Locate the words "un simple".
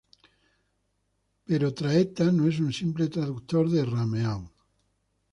2.59-3.07